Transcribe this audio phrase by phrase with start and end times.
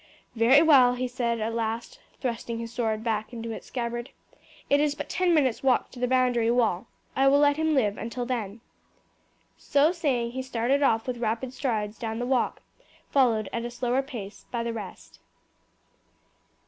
[0.35, 4.09] "Very well," he said at last, thrusting his sword back into its scabbard.
[4.67, 7.99] "It is but ten minutes' walk to the boundary wall, I will let him live
[8.09, 8.61] till then."
[9.59, 12.63] So saying he started off with rapid strides down the walk,
[13.11, 15.19] followed at a slower pace by the rest.